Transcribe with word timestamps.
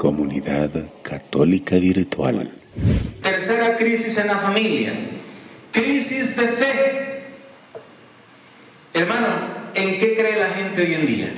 Comunidad 0.00 0.70
Católica 1.02 1.76
Virtual. 1.76 2.50
Tercera 3.20 3.76
crisis 3.76 4.16
en 4.16 4.28
la 4.28 4.38
familia. 4.38 4.94
Crisis 5.70 6.36
de 6.36 6.48
fe. 6.48 7.22
Hermano, 8.94 9.26
¿en 9.74 9.98
qué 9.98 10.14
cree 10.14 10.38
la 10.38 10.48
gente 10.48 10.80
hoy 10.80 10.94
en 10.94 11.04
día? 11.04 11.32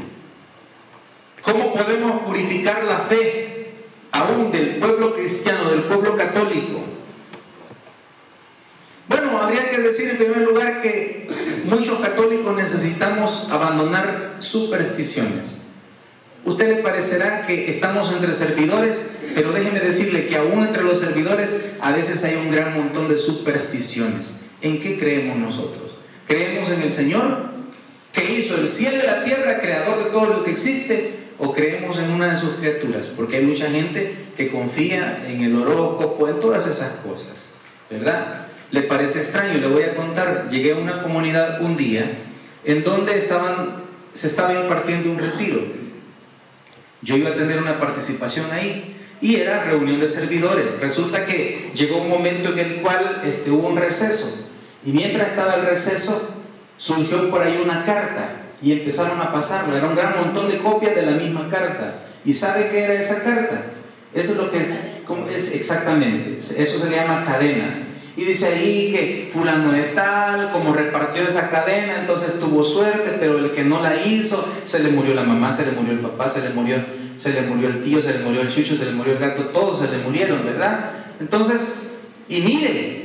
¿Cómo 1.43 1.75
podemos 1.75 2.23
purificar 2.23 2.85
la 2.85 2.99
fe 2.99 3.73
aún 4.13 4.53
del 4.53 4.77
pueblo 4.77 5.13
cristiano, 5.13 5.69
del 5.69 5.83
pueblo 5.83 6.15
católico? 6.15 6.83
Bueno, 9.09 9.43
habría 9.43 9.71
que 9.71 9.79
decir 9.79 10.09
en 10.11 10.19
primer 10.19 10.43
lugar 10.43 10.81
que 10.81 11.27
muchos 11.65 11.99
católicos 11.99 12.55
necesitamos 12.55 13.49
abandonar 13.51 14.37
supersticiones. 14.39 15.62
Usted 16.45 16.77
le 16.77 16.83
parecerá 16.83 17.47
que 17.47 17.71
estamos 17.71 18.11
entre 18.13 18.33
servidores, 18.33 19.11
pero 19.35 19.53
déjeme 19.53 19.79
decirle 19.79 20.27
que 20.27 20.37
aún 20.37 20.63
entre 20.63 20.83
los 20.83 20.99
servidores 20.99 21.73
a 21.81 21.93
veces 21.93 22.25
hay 22.25 22.35
un 22.35 22.51
gran 22.51 22.75
montón 22.75 23.09
de 23.09 23.17
supersticiones. 23.17 24.41
¿En 24.61 24.81
qué 24.81 24.99
creemos 24.99 25.37
nosotros? 25.37 25.95
¿Creemos 26.27 26.69
en 26.71 26.83
el 26.83 26.91
Señor, 26.91 27.53
que 28.13 28.35
hizo 28.35 28.57
el 28.57 28.67
cielo 28.67 28.99
y 29.03 29.07
la 29.07 29.23
tierra, 29.23 29.61
creador 29.61 30.03
de 30.05 30.11
todo 30.11 30.27
lo 30.27 30.45
que 30.45 30.51
existe? 30.51 31.23
¿O 31.39 31.53
creemos 31.53 31.99
en 31.99 32.11
una 32.11 32.31
de 32.31 32.37
sus 32.37 32.55
criaturas? 32.55 33.09
Porque 33.09 33.37
hay 33.37 33.45
mucha 33.45 33.71
gente 33.71 34.15
que 34.37 34.49
confía 34.49 35.25
en 35.27 35.43
el 35.43 35.57
horóscopo, 35.57 36.29
en 36.29 36.41
todas 36.41 36.67
esas 36.67 36.97
cosas, 36.97 37.51
¿verdad? 37.89 38.47
Le 38.71 38.83
parece 38.83 39.21
extraño, 39.21 39.59
le 39.59 39.69
voy 39.69 39.83
a 39.85 39.95
contar, 39.95 40.49
llegué 40.51 40.73
a 40.73 40.77
una 40.77 41.03
comunidad 41.03 41.63
un 41.63 41.77
día 41.77 42.19
en 42.65 42.83
donde 42.83 43.17
estaban, 43.17 43.83
se 44.13 44.27
estaba 44.27 44.55
impartiendo 44.55 45.11
un 45.11 45.19
retiro 45.19 45.83
yo 47.03 47.17
iba 47.17 47.31
a 47.31 47.35
tener 47.35 47.59
una 47.59 47.79
participación 47.79 48.47
ahí 48.53 48.97
y 49.21 49.37
era 49.37 49.65
reunión 49.65 50.01
de 50.01 50.07
servidores. 50.07 50.79
Resulta 50.81 51.25
que 51.25 51.71
llegó 51.75 52.03
un 52.03 52.09
momento 52.09 52.51
en 52.51 52.59
el 52.59 52.75
cual 52.77 53.23
este, 53.25 53.51
hubo 53.51 53.69
un 53.69 53.77
receso 53.77 54.49
y 54.85 54.93
mientras 54.93 55.31
estaba 55.31 55.55
el 55.55 55.67
receso 55.67 56.43
surgió 56.77 57.31
por 57.31 57.43
ahí 57.43 57.61
una 57.63 57.85
carta 57.85 58.43
y 58.61 58.73
empezaron 58.73 59.21
a 59.21 59.33
pasarla. 59.33 59.77
Era 59.77 59.89
un 59.89 59.97
gran 59.97 60.19
montón 60.19 60.49
de 60.49 60.59
copias 60.59 60.95
de 60.95 61.03
la 61.03 61.13
misma 61.13 61.49
carta. 61.49 62.07
¿Y 62.25 62.35
sabe 62.35 62.69
qué 62.71 62.85
era 62.85 62.95
esa 62.95 63.23
carta? 63.23 63.65
Eso 64.15 64.33
es 64.33 64.39
lo 64.39 64.51
que 64.51 64.59
es, 64.59 64.79
es 65.35 65.55
exactamente. 65.55 66.39
Eso 66.39 66.79
se 66.79 66.91
llama 66.91 67.25
cadena. 67.25 67.89
Y 68.17 68.25
dice 68.25 68.47
ahí 68.47 68.93
que 68.93 69.31
fulano 69.33 69.73
de 69.73 69.85
tal, 69.85 70.53
como 70.53 70.75
repartió 70.75 71.23
esa 71.23 71.49
cadena, 71.49 72.01
entonces 72.01 72.39
tuvo 72.39 72.63
suerte, 72.63 73.17
pero 73.19 73.39
el 73.39 73.51
que 73.53 73.65
no 73.65 73.81
la 73.81 74.05
hizo, 74.05 74.47
se 74.65 74.81
le 74.81 74.91
murió 74.91 75.15
la 75.15 75.23
mamá, 75.23 75.51
se 75.51 75.65
le 75.65 75.73
murió 75.73 75.93
el 75.93 76.01
papá, 76.01 76.29
se 76.29 76.43
le 76.43 76.51
murió, 76.51 76.77
se 77.17 77.33
le 77.33 77.41
murió 77.43 77.69
el 77.69 77.81
tío, 77.81 78.03
se 78.03 78.13
le 78.13 78.19
murió 78.19 78.43
el 78.43 78.51
chucho, 78.51 78.77
se 78.77 78.85
le 78.85 78.93
murió 78.93 79.15
el 79.15 79.19
gato, 79.19 79.45
todos 79.47 79.81
se 79.81 79.89
le 79.89 80.03
murieron, 80.03 80.45
¿verdad? 80.45 80.91
Entonces, 81.21 81.91
y 82.29 82.43
mire, 82.43 83.03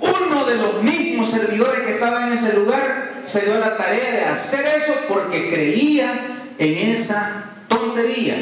uno 0.00 0.44
de 0.44 0.56
los 0.56 0.82
mismos 0.82 1.30
servidores 1.30 1.80
que 1.82 1.94
estaba 1.94 2.26
en 2.26 2.34
ese 2.34 2.56
lugar 2.56 3.22
se 3.24 3.46
dio 3.46 3.58
la 3.58 3.78
tarea 3.78 4.12
de 4.12 4.24
hacer 4.26 4.66
eso 4.66 4.92
porque 5.08 5.50
creía 5.50 6.52
en 6.58 6.90
esa 6.90 7.52
tontería, 7.68 8.36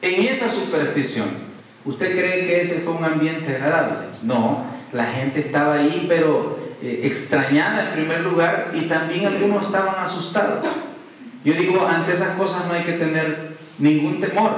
en 0.00 0.22
esa 0.22 0.48
superstición. 0.48 1.47
¿Usted 1.88 2.12
cree 2.12 2.46
que 2.46 2.60
ese 2.60 2.80
fue 2.80 2.92
un 2.92 3.04
ambiente 3.04 3.56
agradable? 3.56 4.08
No, 4.24 4.66
la 4.92 5.06
gente 5.06 5.40
estaba 5.40 5.76
ahí, 5.76 6.04
pero 6.06 6.58
eh, 6.82 7.00
extrañada 7.04 7.88
en 7.88 7.92
primer 7.94 8.20
lugar 8.20 8.72
y 8.74 8.82
también 8.82 9.26
algunos 9.26 9.64
estaban 9.64 9.94
asustados. 9.98 10.66
Yo 11.42 11.54
digo, 11.54 11.86
ante 11.86 12.12
esas 12.12 12.36
cosas 12.36 12.66
no 12.66 12.74
hay 12.74 12.82
que 12.82 12.92
tener 12.92 13.56
ningún 13.78 14.20
temor. 14.20 14.50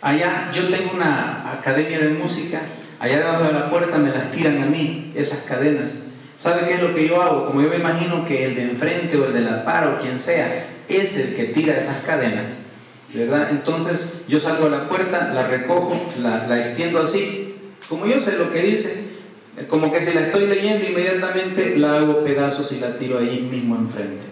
Allá 0.00 0.52
yo 0.52 0.68
tengo 0.68 0.92
una 0.94 1.50
academia 1.52 1.98
de 1.98 2.10
música, 2.10 2.60
allá 3.00 3.18
debajo 3.18 3.42
de 3.42 3.52
la 3.52 3.68
puerta 3.68 3.98
me 3.98 4.10
las 4.10 4.30
tiran 4.30 4.62
a 4.62 4.66
mí, 4.66 5.10
esas 5.16 5.40
cadenas. 5.40 5.96
¿Sabe 6.36 6.64
qué 6.64 6.74
es 6.74 6.82
lo 6.82 6.94
que 6.94 7.08
yo 7.08 7.20
hago? 7.20 7.46
Como 7.46 7.60
yo 7.60 7.68
me 7.68 7.76
imagino 7.78 8.22
que 8.22 8.44
el 8.44 8.54
de 8.54 8.70
enfrente 8.70 9.16
o 9.16 9.26
el 9.26 9.32
de 9.32 9.40
la 9.40 9.64
par 9.64 9.88
o 9.88 9.98
quien 9.98 10.16
sea 10.16 10.64
es 10.88 11.18
el 11.18 11.34
que 11.34 11.46
tira 11.46 11.76
esas 11.76 12.04
cadenas, 12.04 12.58
¿verdad? 13.14 13.48
Entonces 13.50 14.22
yo 14.28 14.38
salgo 14.38 14.66
a 14.66 14.70
la 14.70 14.88
puerta, 14.88 15.32
la 15.34 15.46
recojo, 15.46 15.96
la, 16.22 16.46
la 16.46 16.58
extiendo 16.58 17.00
así 17.00 17.42
como 17.92 18.06
yo 18.06 18.20
sé 18.22 18.38
lo 18.38 18.50
que 18.50 18.62
dice, 18.62 19.08
como 19.68 19.92
que 19.92 20.00
si 20.00 20.14
la 20.14 20.22
estoy 20.22 20.46
leyendo 20.46 20.88
inmediatamente 20.88 21.76
la 21.76 21.98
hago 21.98 22.24
pedazos 22.24 22.72
y 22.72 22.80
la 22.80 22.96
tiro 22.96 23.18
ahí 23.18 23.46
mismo 23.50 23.76
enfrente. 23.76 24.24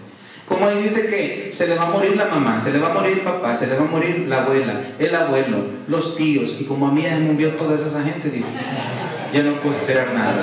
Como 0.49 0.67
ahí 0.67 0.83
dice 0.83 1.11
que 1.11 1.53
se 1.53 1.69
le 1.69 1.75
va 1.75 1.89
a 1.89 1.91
morir 1.91 2.17
la 2.17 2.25
mamá, 2.25 2.59
se 2.59 2.73
le 2.73 2.79
va 2.79 2.91
a 2.91 2.95
morir 2.95 3.19
el 3.19 3.21
papá, 3.21 3.55
se 3.55 3.67
le 3.67 3.77
va 3.77 3.83
a 3.83 3.91
morir 3.91 4.27
la 4.29 4.45
abuela, 4.45 4.81
el 4.99 5.15
abuelo, 5.15 5.59
los 5.89 6.17
tíos, 6.17 6.57
y 6.59 6.65
como 6.65 6.89
a 6.89 6.93
mí 6.93 7.03
ya 7.03 7.17
se 7.17 7.21
murió 7.21 7.51
toda 7.51 7.75
esa 7.75 8.03
gente, 8.03 8.31
digo, 8.31 8.47
ya 9.31 9.43
no 9.43 9.61
puedo 9.61 9.77
esperar 9.77 10.15
nada. 10.15 10.43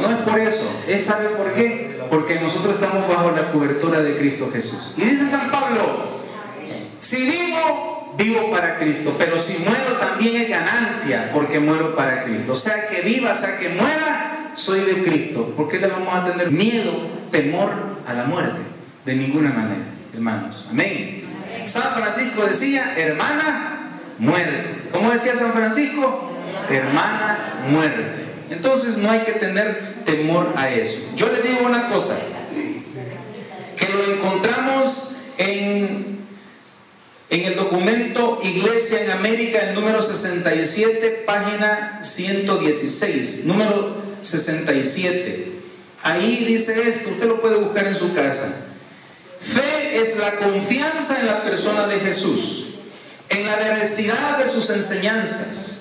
No, 0.00 0.10
es 0.10 0.16
por 0.18 0.38
eso, 0.38 0.82
es 0.86 1.04
sabe 1.04 1.28
por 1.30 1.52
qué, 1.52 2.00
porque 2.10 2.40
nosotros 2.40 2.76
estamos 2.76 3.08
bajo 3.08 3.30
la 3.30 3.50
cobertura 3.52 4.00
de 4.00 4.16
Cristo 4.16 4.50
Jesús. 4.52 4.92
Y 4.96 5.02
dice 5.02 5.26
San 5.26 5.50
Pablo, 5.50 6.18
si 6.98 7.24
vivo, 7.24 8.14
vivo 8.18 8.50
para 8.50 8.78
Cristo, 8.78 9.14
pero 9.18 9.38
si 9.38 9.58
muero 9.64 9.96
también 10.00 10.42
es 10.42 10.48
ganancia 10.48 11.30
porque 11.32 11.60
muero 11.60 11.94
para 11.94 12.24
Cristo. 12.24 12.52
O 12.52 12.56
sea 12.56 12.88
que 12.88 13.02
viva, 13.02 13.34
sea 13.34 13.58
que 13.58 13.68
muera, 13.68 14.52
soy 14.54 14.80
de 14.80 15.02
Cristo. 15.02 15.54
¿Por 15.56 15.68
qué 15.68 15.78
le 15.78 15.86
vamos 15.88 16.14
a 16.14 16.24
tener 16.24 16.50
miedo, 16.50 16.92
temor 17.30 17.70
a 18.06 18.14
la 18.14 18.24
muerte? 18.24 18.60
De 19.04 19.14
ninguna 19.14 19.50
manera, 19.50 19.84
hermanos. 20.12 20.66
Amén. 20.70 21.24
San 21.64 21.94
Francisco 21.94 22.44
decía, 22.44 22.94
hermana, 22.96 23.90
muerte. 24.18 24.88
¿Cómo 24.90 25.10
decía 25.10 25.36
San 25.36 25.52
Francisco? 25.52 26.30
Hermana, 26.68 27.62
muerte. 27.70 28.27
Entonces 28.50 28.96
no 28.96 29.10
hay 29.10 29.20
que 29.20 29.32
tener 29.32 30.04
temor 30.04 30.52
a 30.56 30.70
eso. 30.70 30.98
Yo 31.16 31.30
le 31.30 31.42
digo 31.42 31.66
una 31.66 31.88
cosa, 31.88 32.16
que 33.76 33.88
lo 33.88 34.12
encontramos 34.12 35.16
en 35.36 36.18
en 37.30 37.44
el 37.44 37.56
documento 37.56 38.40
Iglesia 38.42 39.02
en 39.02 39.10
América, 39.10 39.58
el 39.58 39.74
número 39.74 40.00
67, 40.00 41.24
página 41.26 42.00
116, 42.02 43.44
número 43.44 43.96
67. 44.22 45.52
Ahí 46.02 46.44
dice 46.46 46.88
esto, 46.88 47.10
usted 47.10 47.26
lo 47.26 47.40
puede 47.40 47.56
buscar 47.56 47.86
en 47.86 47.94
su 47.94 48.14
casa. 48.14 48.50
Fe 49.40 50.00
es 50.00 50.16
la 50.18 50.36
confianza 50.36 51.20
en 51.20 51.26
la 51.26 51.44
persona 51.44 51.86
de 51.86 52.00
Jesús, 52.00 52.68
en 53.28 53.44
la 53.44 53.56
veracidad 53.56 54.38
de 54.38 54.46
sus 54.46 54.70
enseñanzas 54.70 55.77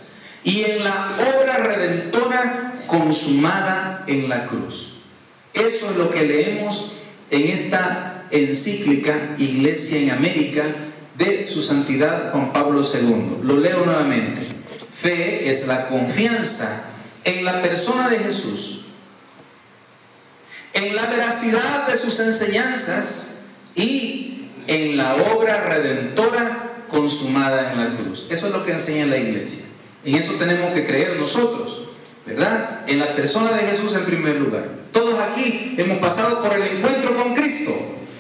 y 0.48 0.64
en 0.64 0.82
la 0.82 1.18
obra 1.36 1.58
redentora 1.58 2.76
consumada 2.88 4.06
en 4.08 4.30
la 4.30 4.46
cruz. 4.46 4.94
Eso 5.54 5.92
es 5.92 5.98
lo 5.98 6.10
que 6.10 6.24
leemos 6.24 6.94
en 7.30 7.50
esta 7.50 8.24
encíclica 8.32 9.36
Iglesia 9.38 10.00
en 10.00 10.12
América 10.12 10.64
de 11.18 11.48
su 11.48 11.62
santidad 11.62 12.32
Juan 12.32 12.54
Pablo 12.54 12.82
II. 12.82 13.40
Lo 13.44 13.58
leo 13.58 13.86
nuevamente. 13.86 14.48
Fe 14.94 15.50
es 15.50 15.68
la 15.68 15.90
confianza 15.90 16.92
en 17.26 17.44
la 17.44 17.62
persona 17.62 18.08
de 18.08 18.20
Jesús, 18.20 18.86
en 20.72 20.96
la 20.96 21.08
veracidad 21.08 21.88
de 21.88 21.98
sus 21.98 22.22
enseñanzas 22.22 23.42
y 23.76 24.48
en 24.68 24.96
la 24.96 25.16
obra 25.16 25.60
redentora 25.66 26.86
consumada 26.88 27.74
en 27.74 27.78
la 27.80 27.98
cruz. 27.98 28.28
Eso 28.30 28.48
es 28.48 28.54
lo 28.54 28.64
que 28.64 28.72
enseña 28.72 29.06
la 29.08 29.18
iglesia. 29.18 29.67
En 30.08 30.16
eso 30.16 30.36
tenemos 30.36 30.74
que 30.74 30.86
creer 30.86 31.18
nosotros, 31.18 31.90
¿verdad? 32.26 32.86
En 32.88 32.98
la 32.98 33.14
persona 33.14 33.52
de 33.52 33.64
Jesús 33.64 33.94
en 33.94 34.06
primer 34.06 34.38
lugar. 34.38 34.70
Todos 34.94 35.20
aquí 35.20 35.76
hemos 35.78 35.98
pasado 35.98 36.42
por 36.42 36.54
el 36.54 36.78
encuentro 36.78 37.18
con 37.18 37.36
Cristo. 37.36 37.74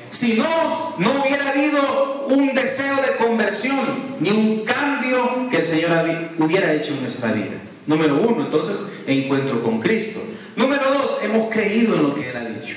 Si 0.10 0.34
no, 0.34 0.96
no 0.98 1.22
hubiera 1.22 1.50
habido 1.50 2.26
un 2.28 2.54
deseo 2.54 2.94
de 2.98 3.16
conversión 3.16 3.80
ni 4.20 4.32
un 4.32 4.66
cambio 4.66 5.48
que 5.50 5.60
el 5.60 5.64
Señor 5.64 5.92
hubiera 6.38 6.74
hecho 6.74 6.92
en 6.94 7.04
nuestra 7.04 7.32
vida. 7.32 7.56
Número 7.86 8.20
uno, 8.20 8.44
entonces, 8.44 8.92
encuentro 9.08 9.64
con 9.64 9.80
Cristo. 9.80 10.20
Número 10.58 10.92
dos, 10.94 11.20
hemos 11.24 11.50
creído 11.50 11.96
en 11.96 12.04
lo 12.04 12.14
que 12.14 12.32
Él 12.32 12.36
ha 12.36 12.44
dicho. 12.50 12.76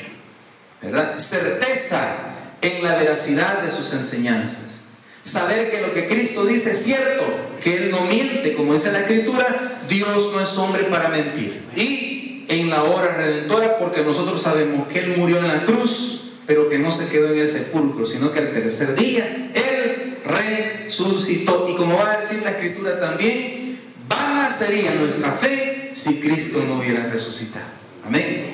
¿Verdad? 0.81 1.19
Certeza 1.19 2.17
en 2.63 2.85
la 2.85 2.95
veracidad 2.95 3.61
de 3.61 3.71
sus 3.71 3.93
enseñanzas. 3.93 4.80
Saber 5.22 5.70
que 5.70 5.81
lo 5.81 5.93
que 5.93 6.06
Cristo 6.06 6.44
dice 6.44 6.70
es 6.70 6.82
cierto, 6.82 7.25
que 7.62 7.76
Él 7.76 7.90
no 7.90 8.02
miente, 8.02 8.55
como 8.55 8.75
dice 8.75 8.90
la 8.90 9.00
Escritura, 9.00 9.82
Dios 9.88 10.32
no 10.32 10.40
es 10.40 10.56
hombre 10.56 10.84
para 10.84 11.08
mentir. 11.08 11.62
Y 11.76 12.44
en 12.49 12.70
la 12.70 12.84
hora 12.84 13.14
redentora, 13.17 13.78
porque 13.78 14.02
nosotros 14.02 14.40
sabemos 14.43 14.88
que 14.88 15.00
Él 15.00 15.14
murió 15.17 15.38
en 15.38 15.49
la 15.49 15.62
cruz 15.64 16.20
pero 16.50 16.69
que 16.69 16.81
no 16.81 16.90
se 16.90 17.08
quedó 17.08 17.32
en 17.32 17.38
el 17.38 17.49
sepulcro, 17.49 18.05
sino 18.05 18.32
que 18.32 18.40
al 18.40 18.50
tercer 18.50 18.96
día 18.96 19.52
Él 19.55 20.19
resucitó. 20.25 21.69
Y 21.70 21.76
como 21.76 21.96
va 21.96 22.14
a 22.14 22.17
decir 22.17 22.43
la 22.43 22.50
escritura 22.50 22.99
también, 22.99 23.78
vana 24.08 24.50
sería 24.50 24.96
nuestra 24.96 25.31
fe 25.31 25.93
si 25.93 26.19
Cristo 26.19 26.64
no 26.67 26.81
hubiera 26.81 27.06
resucitado. 27.06 27.67
Amén. 28.05 28.46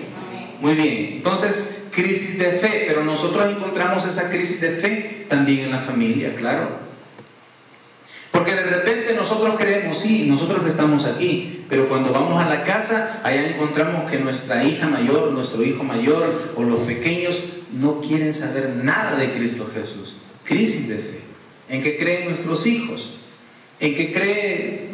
Muy 0.61 0.75
bien, 0.75 1.13
entonces 1.15 1.86
crisis 1.97 2.39
de 2.39 2.51
fe, 2.53 2.85
pero 2.87 3.03
nosotros 3.03 3.51
encontramos 3.51 4.05
esa 4.05 4.29
crisis 4.29 4.61
de 4.61 4.73
fe 4.73 5.25
también 5.29 5.61
en 5.61 5.71
la 5.71 5.79
familia, 5.79 6.35
claro. 6.35 6.69
Porque 8.31 8.55
de 8.55 8.65
repente 8.65 9.15
nosotros 9.15 9.55
creemos, 9.57 9.99
sí, 9.99 10.27
nosotros 10.29 10.61
estamos 10.67 11.07
aquí, 11.07 11.65
pero 11.71 11.89
cuando 11.89 12.13
vamos 12.13 12.39
a 12.39 12.51
la 12.51 12.65
casa, 12.65 13.21
allá 13.25 13.49
encontramos 13.49 14.11
que 14.11 14.19
nuestra 14.19 14.63
hija 14.63 14.87
mayor, 14.87 15.33
nuestro 15.33 15.65
hijo 15.65 15.85
mayor 15.85 16.53
o 16.55 16.63
los 16.65 16.81
pequeños 16.81 17.45
no 17.73 18.03
quieren 18.03 18.35
saber 18.35 18.77
nada 18.77 19.17
de 19.17 19.33
Cristo 19.33 19.67
Jesús. 19.73 20.19
Crisis 20.45 20.89
de 20.89 20.97
fe. 20.97 21.21
¿En 21.71 21.83
qué 21.83 21.97
creen 21.97 22.29
nuestros 22.29 22.67
hijos? 22.67 23.15
¿En 23.81 23.95
qué 23.95 24.13
creen 24.13 24.91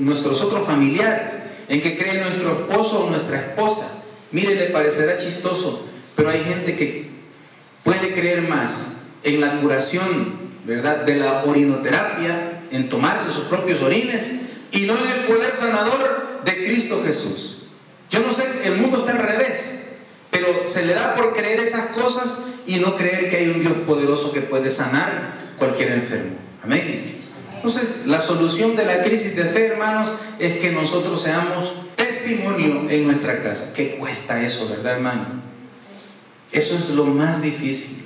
nuestros 0.00 0.40
otros 0.40 0.66
familiares? 0.66 1.36
¿En 1.68 1.82
qué 1.82 1.94
cree 1.98 2.22
nuestro 2.22 2.52
esposo 2.52 3.04
o 3.04 3.10
nuestra 3.10 3.38
esposa? 3.38 4.02
Mire, 4.32 4.54
le 4.54 4.66
parecerá 4.70 5.18
chistoso, 5.18 5.86
pero 6.16 6.30
hay 6.30 6.42
gente 6.42 6.74
que 6.74 7.08
puede 7.84 8.12
creer 8.14 8.42
más 8.42 9.02
en 9.22 9.40
la 9.40 9.60
curación 9.60 10.46
¿verdad? 10.64 11.04
de 11.04 11.16
la 11.16 11.44
orinoterapia, 11.44 12.62
en 12.72 12.88
tomarse 12.88 13.30
sus 13.30 13.44
propios 13.44 13.82
orines 13.82 14.40
y 14.72 14.80
no 14.80 14.94
en 14.96 15.20
el 15.20 15.24
poder 15.26 15.54
sanador 15.54 16.40
de 16.44 16.64
Cristo 16.64 17.02
Jesús. 17.04 17.62
Yo 18.10 18.20
no 18.20 18.32
sé, 18.32 18.44
el 18.64 18.76
mundo 18.76 18.98
está 18.98 19.12
al 19.12 19.18
revés, 19.18 19.98
pero 20.30 20.66
se 20.66 20.84
le 20.84 20.94
da 20.94 21.14
por 21.14 21.32
creer 21.32 21.60
esas 21.60 21.88
cosas 21.88 22.46
y 22.66 22.76
no 22.76 22.96
creer 22.96 23.28
que 23.28 23.36
hay 23.36 23.48
un 23.50 23.60
Dios 23.60 23.74
poderoso 23.86 24.32
que 24.32 24.42
puede 24.42 24.70
sanar 24.70 25.54
cualquier 25.58 25.92
enfermo. 25.92 26.36
Amén. 26.64 27.16
Entonces, 27.54 28.06
la 28.06 28.20
solución 28.20 28.76
de 28.76 28.84
la 28.84 29.02
crisis 29.02 29.34
de 29.34 29.44
fe, 29.44 29.66
hermanos, 29.66 30.12
es 30.38 30.58
que 30.58 30.70
nosotros 30.70 31.22
seamos 31.22 31.72
testimonio 31.96 32.86
en 32.88 33.06
nuestra 33.06 33.40
casa. 33.40 33.72
¿Qué 33.74 33.96
cuesta 33.96 34.42
eso, 34.42 34.68
verdad, 34.68 34.94
hermano? 34.94 35.26
Eso 36.56 36.74
es 36.74 36.88
lo 36.88 37.04
más 37.04 37.42
difícil. 37.42 38.02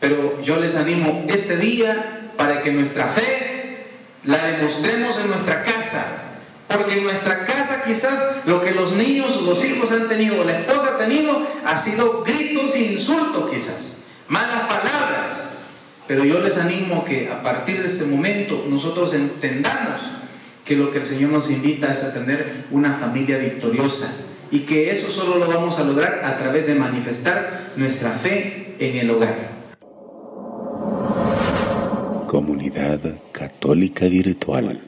Pero 0.00 0.40
yo 0.40 0.56
les 0.56 0.74
animo 0.74 1.26
este 1.28 1.58
día 1.58 2.30
para 2.38 2.62
que 2.62 2.72
nuestra 2.72 3.08
fe 3.08 3.88
la 4.24 4.46
demostremos 4.46 5.18
en 5.18 5.28
nuestra 5.28 5.62
casa. 5.62 6.32
Porque 6.66 6.94
en 6.94 7.04
nuestra 7.04 7.44
casa 7.44 7.82
quizás 7.86 8.38
lo 8.46 8.62
que 8.62 8.70
los 8.70 8.92
niños 8.92 9.42
los 9.42 9.62
hijos 9.66 9.92
han 9.92 10.08
tenido, 10.08 10.42
la 10.44 10.60
esposa 10.60 10.94
ha 10.94 10.98
tenido, 10.98 11.46
ha 11.66 11.76
sido 11.76 12.22
gritos 12.22 12.74
e 12.74 12.92
insultos 12.92 13.50
quizás, 13.50 13.98
malas 14.28 14.60
palabras. 14.60 15.50
Pero 16.08 16.24
yo 16.24 16.40
les 16.40 16.56
animo 16.56 17.04
que 17.04 17.28
a 17.28 17.42
partir 17.42 17.80
de 17.80 17.86
este 17.86 18.06
momento 18.06 18.64
nosotros 18.66 19.12
entendamos 19.12 20.00
que 20.64 20.74
lo 20.74 20.90
que 20.90 21.00
el 21.00 21.04
Señor 21.04 21.30
nos 21.30 21.50
invita 21.50 21.92
es 21.92 22.02
a 22.02 22.14
tener 22.14 22.64
una 22.70 22.94
familia 22.94 23.36
victoriosa 23.36 24.10
y 24.52 24.60
que 24.60 24.90
eso 24.90 25.10
solo 25.10 25.38
lo 25.38 25.48
vamos 25.48 25.78
a 25.78 25.84
lograr 25.84 26.20
a 26.24 26.36
través 26.36 26.66
de 26.66 26.74
manifestar 26.74 27.70
nuestra 27.76 28.10
fe 28.10 28.76
en 28.78 28.98
el 28.98 29.10
hogar. 29.10 29.50
Comunidad 32.28 33.00
Católica 33.32 34.06
Virtual. 34.06 34.80